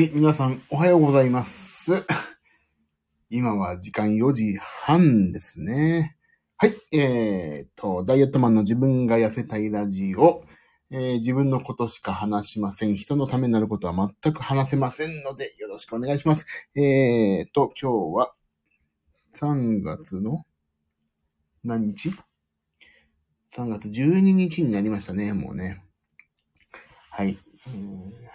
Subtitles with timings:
[0.00, 2.06] はい、皆さん、おはようございます。
[3.28, 6.16] 今は時間4時半ですね。
[6.56, 10.42] はい、えーっと、ダイエットマンの自分が痩せたいラジオ。
[10.90, 12.94] えー自分のことしか話しません。
[12.94, 16.46] 人のためになることは全く話せませんので、よろしくお願いします。
[16.74, 18.34] えーっと、今日は、
[19.34, 20.46] 3月の、
[21.62, 22.08] 何日
[23.52, 25.84] ?3 月12日になりましたね、もうね。
[27.10, 27.38] はい。
[27.66, 28.29] うん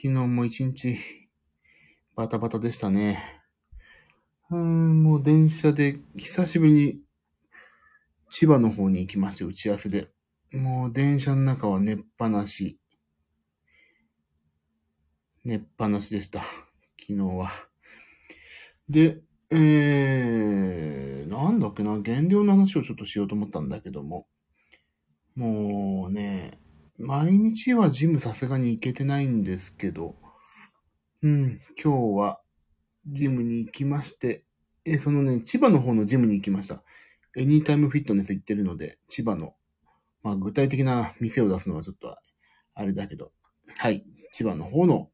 [0.00, 0.96] 昨日も一日、
[2.14, 3.42] バタバタでしたね。
[4.48, 7.00] うん、もう電車で、久しぶりに、
[8.30, 10.08] 千葉の方に行きまして、打ち合わせで。
[10.52, 12.78] もう電車の中は寝っぱなし。
[15.44, 16.44] 寝っぱなしでした。
[17.00, 17.50] 昨日は。
[18.88, 19.20] で、
[19.50, 24.28] えー、なんだっけな、減量の話をちょっとしようと思ったんだけども。
[25.34, 26.60] もうね、
[26.98, 30.16] 毎日はジムさすがに行けてないんですけど、
[31.22, 32.40] うん、今日は
[33.06, 34.44] ジムに行きまして、
[34.84, 36.82] え、そのね、千葉の方のジムに行きました。
[37.36, 39.54] エニータイムフィットネス行ってるので、千葉の、
[40.24, 42.16] まあ具体的な店を出すのはちょっと
[42.74, 43.30] あれだけど、
[43.76, 45.08] はい、千葉の方の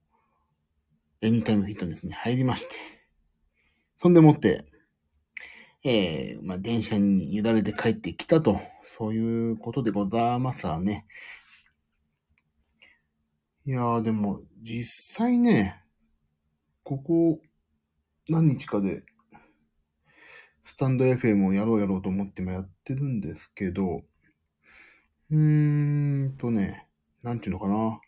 [1.21, 2.77] エニータイムフィットネスに入りまして、
[3.99, 4.65] そんでもって、
[5.85, 11.05] えー、まあ電車に揺られて帰ってきたと、そういうことでございますわね。
[13.67, 15.83] いやーでも、実際ね、
[16.83, 17.41] ここ
[18.29, 19.03] 何日かで、
[20.63, 24.03] スタンド FM をやろうやろうと思ってもやってるんですけど、
[25.31, 26.87] うーんとね、
[27.23, 28.01] なんていうのかな。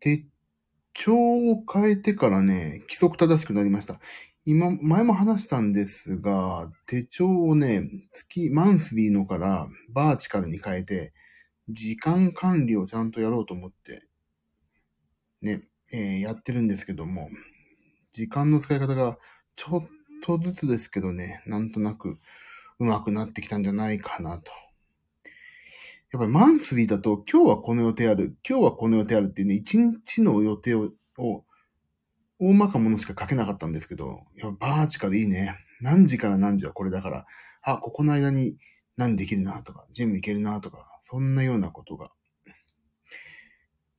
[0.00, 0.24] 手
[0.92, 4.00] 帳を変えてからね、規則正しくなりました。
[4.44, 11.12] 今、前も話したんですが、手帳をね、月、マンスリーのからバーチカルに変えて、
[11.68, 14.09] 時間管理をちゃんとやろうと思って、
[15.42, 15.62] ね、
[15.92, 17.30] えーやってるんですけども、
[18.12, 19.18] 時間の使い方が
[19.56, 19.88] ちょっ
[20.22, 22.18] とずつですけどね、なんとなく
[22.78, 24.52] 上手くなってきたんじゃないかなと。
[26.12, 31.44] やっぱりマンスリーだと今日はこの予定ある、今日はこの予定あるっていうね、一日の予定を、を
[32.38, 35.56] 大まかものしか書けなかったんですけど、やっぱバーチカルいいね。
[35.80, 37.26] 何時から何時はこれだから、
[37.62, 38.56] あ、ここの間に
[38.96, 42.10] 何できるなとか、ジム行けるなとか、そんなようなことが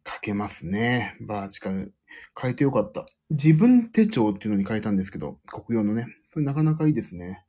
[0.08, 1.16] 書けますね。
[1.22, 1.94] バーチカル。
[2.42, 3.06] 書いてよかった。
[3.30, 6.08] 自分手帳っていうのに書いたんですけど、国用のね。
[6.30, 7.44] それなかなかいいですね。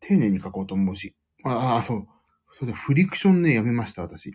[0.00, 1.14] 丁寧に書こうと思うし。
[1.44, 2.06] ああ、そう。
[2.54, 4.32] それでフリクションね、やめました、私。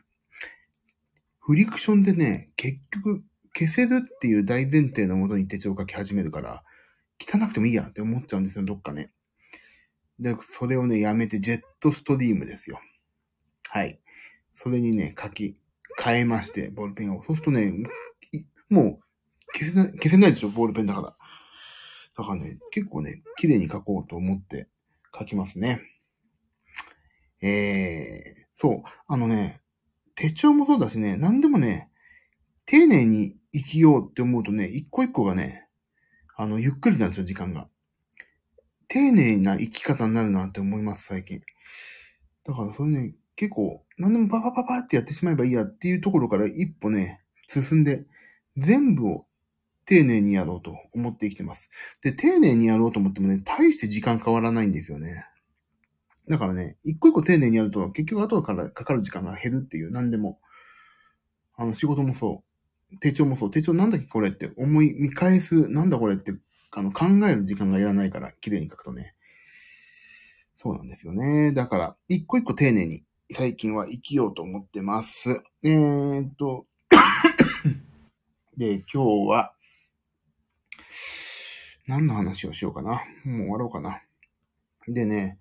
[1.39, 3.23] フリクションでね、結局、
[3.55, 6.63] 消せるっていう大前提のもとに手帳を書き始めるから、
[7.19, 9.11] 汚くてもいいやって思っちゃうんですよ、どっかね。
[10.19, 12.79] で、それをね、やめて、ジェットストリームですよ。
[13.69, 13.99] はい。
[14.53, 15.55] それにね、書き、
[16.01, 17.23] 変えまして、ボールペンを。
[17.23, 17.73] そうするとね、
[18.69, 18.99] もう、
[19.53, 21.15] 消せない、消せないでしょ、ボールペンだから。
[22.17, 24.67] だからね、結構ね、綺麗に書こうと思って
[25.17, 25.81] 書きますね。
[27.41, 29.61] えー、そう、あのね、
[30.15, 31.89] 手帳もそうだしね、何でもね、
[32.65, 35.67] 丁寧に生きようって思うとね、一個一個がね、
[36.35, 37.67] あの、ゆっくりなんですよ、時間が。
[38.87, 41.41] 丁寧な生き方になるなって思います、最近。
[42.45, 48.05] だからそれね、結構、何でもパパパパってやってしまえばいいやっていうところから一歩ね、進んで、
[48.57, 49.25] 全部を
[49.85, 51.69] 丁寧にやろうと思って生きてます。
[52.01, 55.25] で、丁寧にやろうと思ってもね、大して時間変わらないんですよね。
[56.29, 60.39] だからね、一個一個丁寧にやると、結局後からかかる時間が減るっていう、何でも。
[61.57, 62.43] あの、仕事もそ
[62.93, 62.97] う。
[62.99, 63.51] 手帳もそう。
[63.51, 66.33] 手帳なんだっけこれって思い、見返す、なんだこれって、
[66.71, 69.15] あの、考える時間がいらないから、綺麗に書くとね。
[70.55, 71.51] そうなんですよね。
[71.51, 75.43] だから、一個一個丁寧に、最近は生きようと思ってます。
[75.61, 76.65] えーっと、
[78.57, 79.53] で、今日は、
[81.85, 83.03] 何の話をしようかな。
[83.25, 84.01] もう終わろうかな。
[84.87, 85.37] でね、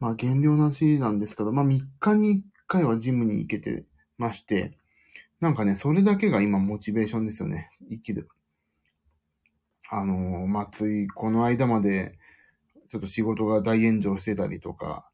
[0.00, 3.86] まあ、減量の話なんですけど、まあ、3日に1回はジムに行けて
[4.18, 4.76] まして、
[5.38, 7.70] なんかね、それだけが今モチベーションですよね。
[7.88, 8.28] 生きる。
[9.88, 12.18] あのーまあ、ついこの間まで、
[12.88, 15.09] ちょっと仕事が大炎上してたりとか、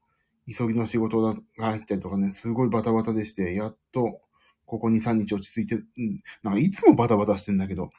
[0.49, 4.21] 急ぎの仕事が入ったりとかね、すごいバタバタでして、やっと、
[4.65, 7.91] ここ2、3日落ち着いて、うん、なんかいつもバタバタしてんだけど、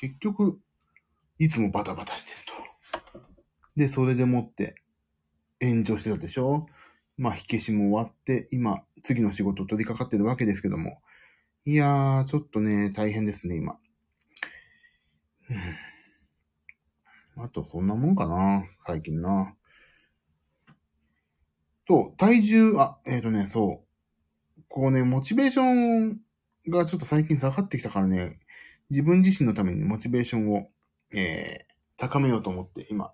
[0.00, 0.58] 結局、
[1.38, 2.36] いつもバタバタしてる
[3.14, 3.20] と。
[3.76, 4.74] で、それでもって、
[5.60, 6.66] 炎上してたでしょ？
[7.16, 11.00] まあ、火消しも終わって、今、次の仕事取り掛かってるわけですけども。
[11.64, 13.78] いやー、ちょっとね、大変ですね、今。
[15.50, 15.56] うん
[17.34, 19.54] あと、そんなもんかな、最近な。
[21.92, 23.84] そう、体重、あ、えっ、とね、そ
[24.58, 24.62] う。
[24.70, 26.20] こうね、モチベーション
[26.68, 28.40] がちょっと最近下がってきたからね、
[28.88, 30.68] 自分自身のためにモチベーションを、
[31.14, 33.12] えー、高めようと思って今、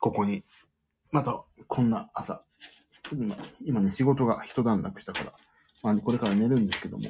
[0.00, 0.46] ここに、
[1.12, 2.42] またこんな朝、
[3.12, 5.34] 今今ね、仕事が一段落したから、
[5.82, 7.04] まあ、これから寝るんですけども、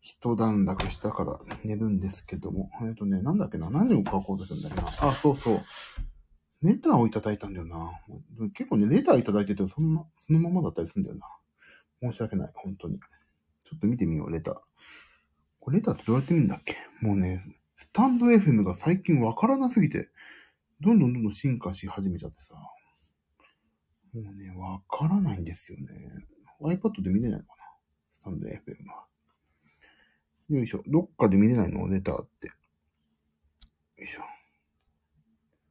[0.00, 5.08] 一段落したから寝るんですけども、えっ、ー、とね、なんだっけな、何を書こうとしたんだっけな？
[5.10, 5.64] あ、そうそう。
[6.62, 7.90] レターをいただいたんだよな。
[8.54, 11.26] 結構ね、レターいただいてて、そのま、そのままだったりするんだよな。
[12.00, 12.98] 申し訳ない、本当に。
[13.64, 14.54] ちょっと見てみよう、レター。
[15.60, 16.76] これレターってどうやって見るんだっけ？
[17.00, 17.40] もうね、
[17.76, 20.08] スタンド FM が最近わからなすぎて、
[20.80, 22.54] どんどんどんどん進化し始めちゃってさ。
[24.14, 25.86] もうね、わからないんですよね。
[26.60, 27.64] iPad で見れないのかな？
[28.12, 28.52] スタンド FM
[28.88, 29.06] は。
[30.48, 30.82] よいしょ。
[30.86, 31.88] どっかで見れないの？
[31.88, 32.48] レターって。
[32.48, 32.52] よ
[34.04, 34.22] いしょ。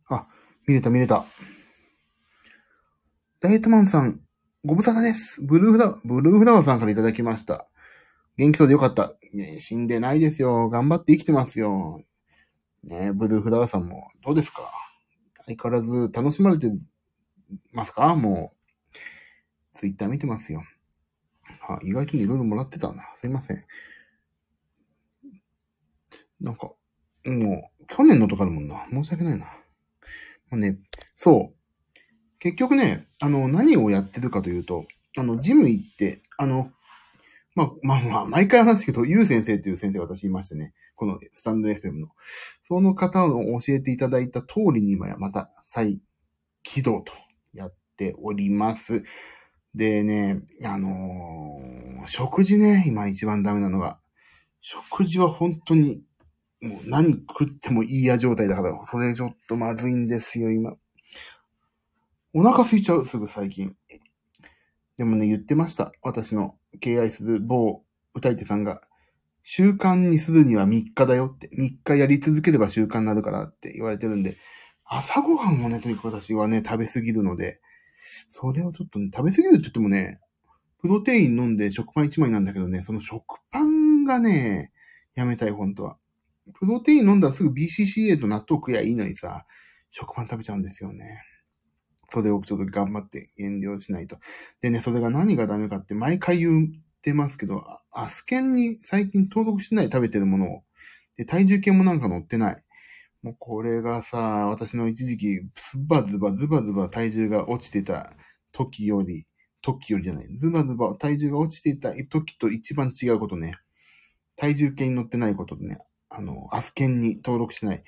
[0.10, 0.28] あ、
[0.72, 1.26] 見れた見れた。
[3.42, 4.22] ダイエットマンさん、
[4.64, 5.42] ご無沙汰です。
[5.42, 7.68] ブルーフラワー、ブルーフラワーさんからいただきました。
[8.38, 9.14] 元気そうでよかった。
[9.34, 10.70] ね、死んでないですよ。
[10.70, 12.02] 頑張って生きてますよ。
[12.84, 14.72] ねブルーフラワーさんもどうですか？
[15.46, 16.72] 相変わらず楽しまれて
[17.74, 18.16] ますか？
[18.16, 18.54] も
[19.74, 20.64] う、ツイッター見てますよ。
[21.68, 23.04] は意外とね、いろいろもらってたな。
[23.20, 23.66] すいません。
[26.40, 26.72] なんか、
[27.26, 28.86] もう、去年のとかあるもんな。
[28.90, 29.48] 申し訳ないな。
[30.58, 30.78] ね、
[31.16, 32.00] そう。
[32.40, 34.86] 結局ね、あの、何をやってるかというと、
[35.18, 36.72] あの、ジム行って、あの、
[37.54, 42.08] まあ、まあまあ、毎回話すけど、ゆう先生っていう先生が私いましてね、このスタンド FM の。
[42.64, 46.00] その方の教えていただいた通りに今やまた再
[46.64, 47.12] 起動と
[47.54, 49.04] やっております。
[49.76, 54.00] でね、あのー、食事ね、今一番ダメなのが、
[54.60, 56.04] 食事は本当に、
[56.62, 60.76] もう何食ってもいいや状態だから、それちょっとまずいんですよ、今。
[62.34, 63.76] お腹空いちゃう、すぐ最近。
[64.98, 65.92] でもね、言ってました。
[66.02, 68.82] 私の敬愛する某歌い手さんが、
[69.44, 74.38] 習慣にするには3日だよって、3日やり続ければ習慣になるからって言われてるんで、
[74.86, 77.60] 朝ごはんをね、とにかく私はね、食べ過ぎるので、
[78.30, 80.20] それをちょっとね、食べ過ぎるって言ってもね、
[80.80, 84.72] プロテイン飲んで食パン1枚なんだけどね、その食パンがね、
[85.16, 85.98] やめたい、本当は。
[86.54, 89.46] プロテイン飲んだらすぐ BCCA と納豆食やいいのにさ、
[89.92, 91.24] 食パン食べちゃうんですよね。
[92.12, 94.18] それをちょっと頑張って減量しないと。
[94.62, 100.64] でね、それが何がダメかって毎回言ってますけど、アスケンに最近登録してない食べてるものを、
[101.16, 102.64] で、体重計もなんか乗ってない。
[103.22, 105.44] もうこれがさ、私の一時期、ズ
[105.78, 108.12] バズバズバズバ体重が落ちてた
[108.52, 109.28] 時より、
[109.62, 110.28] 時よりじゃない。
[110.38, 113.56] ズバズバ体重が落ちていた時と一番違うことね。
[114.36, 115.78] 体重計に乗ってないことでね。
[116.14, 117.84] あの、アスケンに登録しない。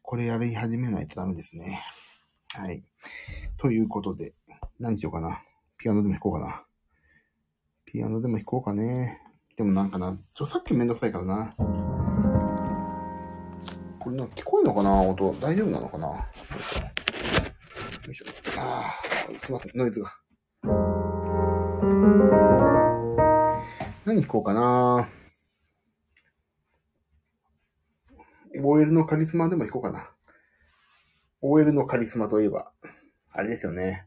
[0.00, 1.82] これやり始めないとダメですね。
[2.54, 2.84] はい。
[3.56, 4.32] ということで、
[4.78, 5.42] 何しようかな。
[5.76, 6.64] ピアノでも弾こうかな。
[7.84, 9.20] ピアノでも弾こうかね。
[9.56, 11.52] でもなんかな、著作権めんどくさいからな。
[13.98, 15.32] これな聞こえるのかな音。
[15.40, 16.14] 大丈夫なのかなよ
[18.08, 18.24] いしょ。
[18.56, 19.02] ああ、
[19.42, 20.14] すいません、ノイズが。
[24.04, 25.08] 何弾こうかな
[28.62, 30.10] OL のカリスマでも行こうかな。
[31.40, 32.70] OL のカリスマといえば、
[33.32, 34.06] あれですよね。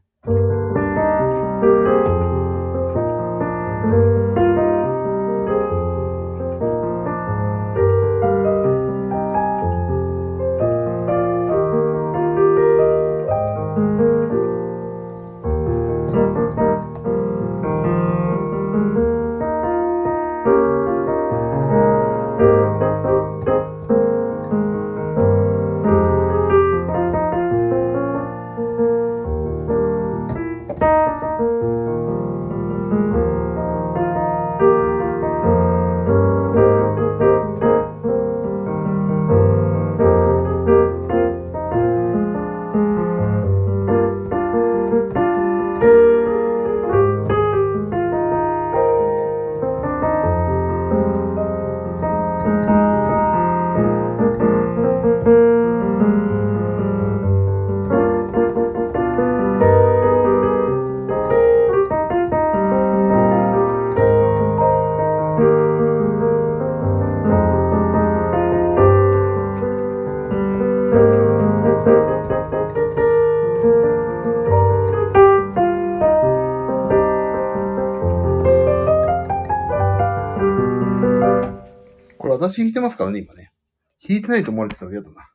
[82.58, 83.52] 私弾いてますからね、今ね。
[84.00, 85.28] 引いてないと思われてたら嫌だな。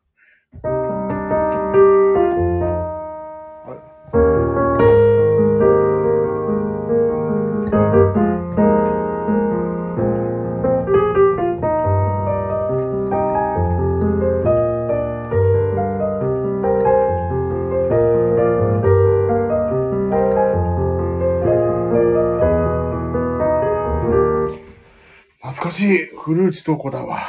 [26.25, 27.19] 古内東子だわ。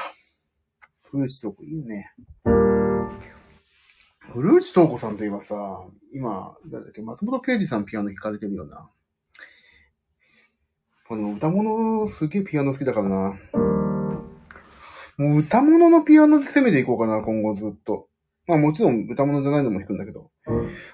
[1.02, 2.12] 古内東子いいよね。
[4.32, 5.56] 古内東子さんといえばさ、
[6.12, 8.88] 今、誰だっけ、松本啓治さんピアノ弾かれてるよな。
[11.08, 13.38] この歌物すげえピアノ好きだからな。
[15.18, 18.06] もう歌物のピアノで攻めていこうかな、今後ずっと。
[18.46, 20.30] まあもちろん歌物じゃないのも弾くんだけど。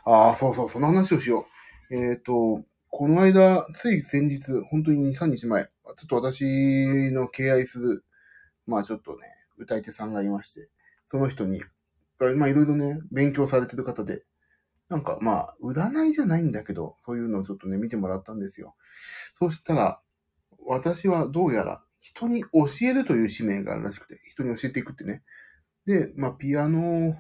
[0.06, 1.44] ああ、そうそう、その話をしよ
[1.90, 1.94] う。
[1.94, 4.40] えっ、ー、と、この間、つい先日、
[4.70, 8.04] 本当に2、3日前、ちょっと私の敬愛する、
[8.66, 9.18] まあちょっとね、
[9.58, 10.68] 歌い手さんがいまして、
[11.08, 11.62] その人に、
[12.36, 14.22] まあいろいろね、勉強されてる方で、
[14.88, 18.74] なんかまあ、占いじゃないんだけど、そういうのをちょっとね、見てもらったんですよ。
[19.34, 20.00] そしたら、
[20.66, 25.22] 私はどうやら人に教えるという使命があるらしくて、人に教えていくってね。
[25.86, 27.16] で、まあ、ピアノ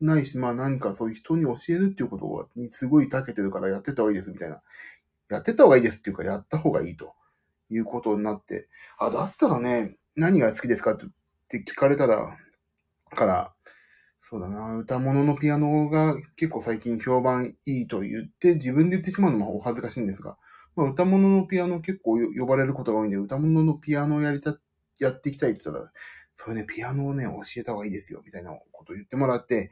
[0.00, 4.60] ないし、まあ何かそういう人に教えるっていうことにすごい長けてるからやってた方がいいですみたいな。
[5.30, 7.14] やってた方がいいですっていうか、やった方がいいと
[7.70, 10.92] いうことになって、あ、だったらね、何が好きですか？
[10.94, 10.96] っ
[11.48, 12.36] て聞かれたら、
[13.10, 13.54] から、
[14.20, 20.36] そうだな、歌物のピアノが結構最近評判いいと言って、自分で言ってしまうのもお恥ずかしいんですが、
[20.76, 24.58] まあ、歌物のピアノ結構呼ばれることが多いんで、歌物のピアノをやりた、
[24.98, 25.92] やっていきたいって言ったら、
[26.36, 29.70] それね、ピアノをね、教えた方がいいですよ、みたいなことを言ってもらって、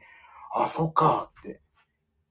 [0.55, 1.61] あ、そっかって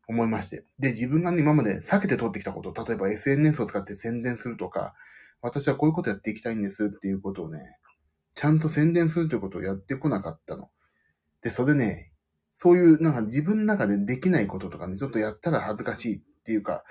[0.08, 0.64] 思いまして。
[0.78, 4.94] で、自分がね、今まで避けて取ってきたこと、例えば SNS を使って宣伝するとか、
[5.42, 7.78] 私はこういうことやっていきたいんですっていうことをね、
[8.34, 10.70] ちゃんと宣伝するということをやってこなかったの。
[11.42, 12.12] で、それね、
[12.58, 16.84] そういうなんか自分の中でできないこととかね、ちょっとやったら恥ずかしいっていうか、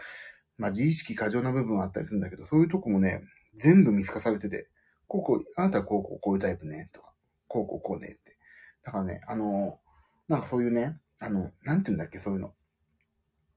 [0.57, 3.21] まあ自意識過剰な部分はあったりするんだけど、そういうとこもね、
[3.55, 4.69] 全部見透かされてて、
[5.07, 7.13] こうこう、あなたはこうこうこういうタイプね、とか、
[7.47, 8.37] こうこうこうねって。
[8.83, 9.79] だからね、あの、
[10.27, 12.53] なんかそういうね、あの、なんて言うんだっけ、そういうの。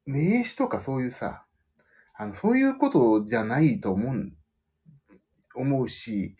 [0.07, 1.45] 名詞とかそういうさ、
[2.15, 4.33] あの、そういうことじゃないと思う、
[5.59, 6.37] 思うし、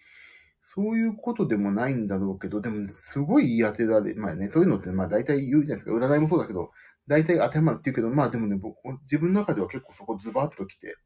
[0.75, 6.07] そういうことでもないんだろうけど、でも、すごい言い当てられ、まあね、そういうのって、まあ大体言うじゃないですか。
[6.07, 6.71] 占いもそうだけど、
[7.07, 10.97] 大体当てはまるって言うけど、まあでもね、僕、自分の中では結構そこズバッと来て、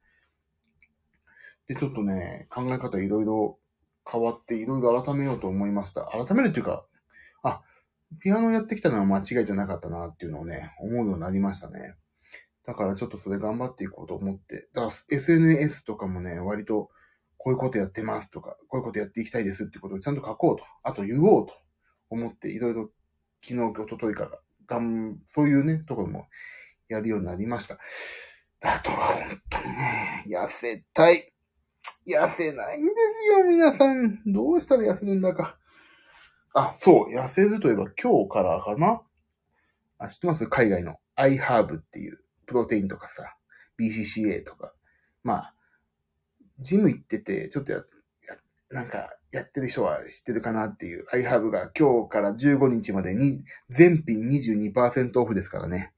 [1.68, 3.58] で、ちょっとね、考え方いろいろ
[4.10, 6.06] 変わって、いろいろ改めようと思いました。
[6.06, 6.84] 改めるっていうか、
[7.42, 7.62] あ、
[8.20, 11.94] ピアノやってきたのは間違いじゃなかったなっていうのをね、思うようになりましたね。
[12.66, 14.68] だからちょっとそれ頑張っていこうと思って。
[14.74, 16.90] だから SNS とかもね、割と
[17.42, 21.54] こういうことやってますとか、こういうことやっていきたいですってことをちゃんと書こうと、あと言おうと
[22.08, 22.90] 思っていろいろ
[23.42, 26.28] 昨日、おとといからがん、そういうね、ところも
[26.88, 27.78] やるようになりました。
[28.60, 31.32] あとは本当にね、痩せたい。
[32.06, 32.92] 痩せないんで
[33.24, 34.22] すよ、皆さん。
[34.26, 35.58] どうしたら痩せるんだか。
[36.54, 39.02] あ、そう、痩せるといえば今日からかな
[39.98, 40.46] あ、知ってます？
[40.46, 43.36] 海外の iHerb っていうプロテインとかさ、
[43.80, 44.72] BCCA とか。
[45.24, 45.54] まあ、
[46.62, 47.84] ジム行ってて、ちょっとや、や
[48.70, 55.92] なんか、やってる人は知ってるかなっていう iHerb が今日から15日までに全品22%オフですからね。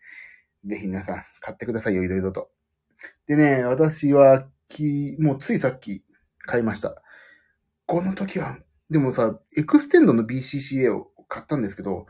[0.64, 2.50] ぜひ皆さん買ってくださいよ、いろいろと。
[3.26, 6.02] でね、私はき、もうついさっき
[6.47, 7.02] 買いました。
[7.87, 8.59] この時は、
[8.90, 12.06] でもさ、 Xtend の BCAA を買ったんですけど、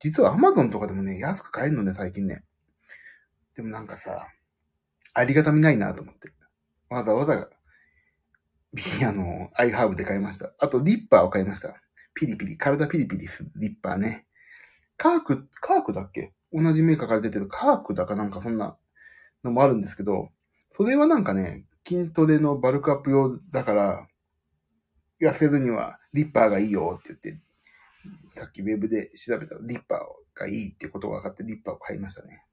[0.00, 2.44] 実は Amazon とかでもね、安く買えるのね、最近ね。
[3.54, 4.28] でもなんかさ、
[5.14, 6.32] ありがたみないなと思って。
[6.88, 7.48] わざわざ
[9.06, 10.52] あの、 iHerb で買いました。
[10.58, 11.80] あと、リッパーを買いました。
[12.14, 14.26] ピリピリ、体ピリピリするリッパーね。
[14.96, 16.32] カーク、カークだっけ？
[16.52, 18.78] 同じメーカーから出てるカークだかなんかそんな
[19.44, 20.30] のもあるんですけど、
[20.72, 24.08] それはなんかね、筋トレのバルクアップ用だから、
[25.20, 27.42] 痩せるにはリッパーがいいよって言って、
[28.38, 32.44] さっきウェブで調べたらリッパーがいいってことが分かってリッパーを買いましたね。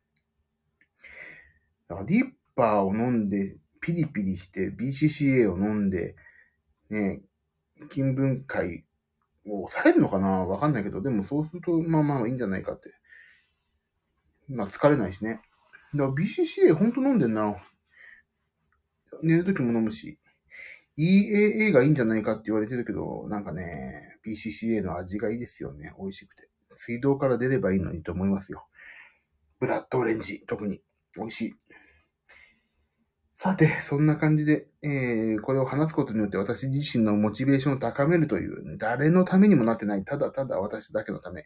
[1.87, 6.15] だからリッパーを飲んでピリピリして BCCA を飲んで、
[6.89, 7.21] ね、
[7.89, 8.85] 筋分解
[9.45, 10.45] を抑えるのかな？
[10.45, 12.89] わかんないけど、でもそうすると、まあまあいいんじゃないかって。
[14.47, 15.41] まあ疲れないしね。
[15.93, 17.55] だから BCCA ほんと飲んでんな。
[19.21, 20.17] 寝るときも飲むし。
[20.97, 25.93] EAA がいいんじゃないかって言われてるけど、なんかね、BCCA の味がいいですよね。
[25.99, 26.47] 美味しくて。
[26.75, 28.67] 水道から出ればいいのにと思いますよ。
[29.59, 30.81] ブラッドオレンジ、特に
[31.15, 31.55] 美味しい。
[33.43, 41.45] さて、そんな感じで、えー、これを話すことによって私自身のモチベーションを高めるという、ね、誰のためにもなってない、ただただ私だけのため、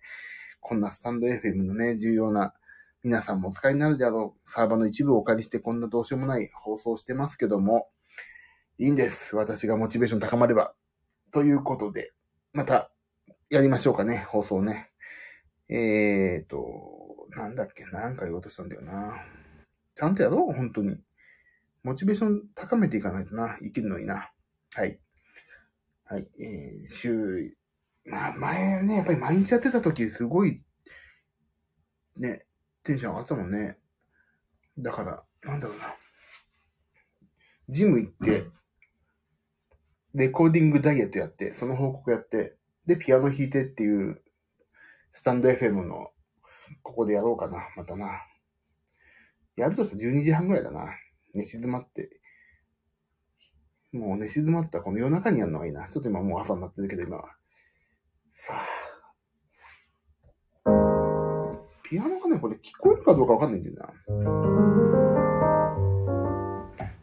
[0.60, 2.54] こんなスタンド FM のね、重要な、
[3.01, 7.89] 皆さんもお使いになるであろう、サーバーの一部をお借りしてこんなどうしようもない放送してますけども、
[8.77, 9.36] いいんです。
[9.36, 10.75] 私がモチベーション高まれば。
[11.32, 12.13] ということで、
[12.54, 12.92] また、
[13.50, 14.92] やりましょうかね、放送ね。
[15.68, 19.16] えーと、なんだっけ、なんか言おうとしたんだよな。
[19.96, 20.98] ちゃんとやろう、本当に。
[21.88, 24.29] モチベーション高めていかないとな、生きるのにな。
[24.75, 25.00] はい。
[26.03, 27.56] はい、えー、週、
[28.03, 30.62] まあ前ね、やっぱり毎日やってた時すごい、
[32.17, 32.46] ね、
[32.84, 33.77] テンション上がったもんね。
[34.77, 35.96] だから、なんだろうな。
[37.70, 38.44] ジム行って、
[40.13, 44.22] レコーディングダイエットやって、その報告やって、で、ピアノ弾いてっていう、
[45.13, 46.12] スタンド FM の、
[46.84, 48.25] ここでやろうかな、またな。
[49.56, 50.89] やるとしたら12時半ぐらいだな。
[51.38, 52.20] 寝静まって。
[53.94, 55.88] もう寝静まったこの夜中にやるのがいいな。
[55.88, 57.36] ちょっと今もう朝になってるけど、今は。
[58.36, 58.65] さあ。
[61.84, 63.94] ピアノがね、これ聞こえるかどうかわかんないんだよな。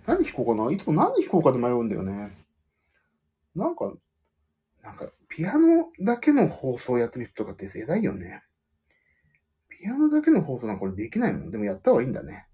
[0.06, 0.70] 何弾こうかな？
[0.70, 2.36] いつも何弾こうかで迷うんだよね。
[3.54, 3.94] なんか、
[4.82, 8.42] なんか、ピアノだけの放送やってる人とかって偉いよね。
[9.70, 11.50] ピアノだけの放送なんかこれできないもん。
[11.50, 12.46] でもやった方がいいんだね。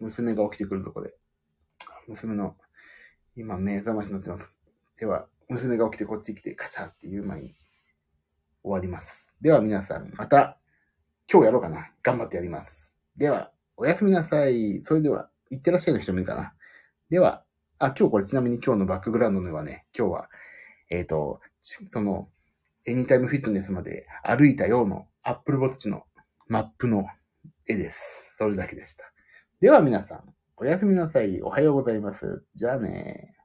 [0.00, 1.14] 娘が起きてくるとこで。
[2.06, 2.56] 娘の、
[3.36, 4.48] 今目覚ましになってます。
[4.98, 7.54] では、娘が起きてこっち来てカチャっていう前に
[8.62, 9.28] 終わります。
[9.40, 10.58] では皆さん、また
[11.30, 11.90] 今日やろうかな。
[12.02, 12.90] 頑張ってやります。
[13.16, 14.82] では、おやすみなさい。
[14.86, 16.54] それでは、いってらっしゃいの人もいいかな。
[17.10, 17.44] では、
[17.78, 20.30] あ、今日これちなみに今日のバックグラウンドのはね、今日は、
[20.90, 21.40] えっ、と、
[21.92, 22.30] その、
[22.86, 26.04] エニタイムフィットネスまで歩いたようのアップルウォッチの
[26.46, 27.06] マップの
[27.66, 28.32] 絵です。
[28.38, 29.04] それだけでした。
[29.60, 31.42] では皆さん、おやすみなさい。
[31.42, 32.44] おはようございます。
[32.54, 33.37] じゃあね